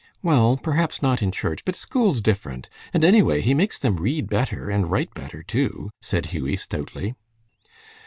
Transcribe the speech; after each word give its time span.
"Well, 0.23 0.57
perhaps 0.57 1.03
not 1.03 1.21
in 1.21 1.31
church, 1.31 1.63
but 1.63 1.75
school's 1.75 2.21
different. 2.21 2.69
And 2.91 3.03
anyway, 3.05 3.39
he 3.41 3.53
makes 3.53 3.77
them 3.77 3.97
read 3.97 4.31
better, 4.31 4.67
and 4.67 4.89
write 4.89 5.13
better 5.13 5.43
too," 5.43 5.91
said 6.01 6.25
Hughie, 6.33 6.57
stoutly. 6.57 7.13